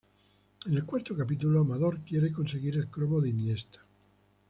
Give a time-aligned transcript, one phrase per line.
[0.65, 3.85] En el cuarto capítulo, Amador quiere conseguir el cromo de Iniesta.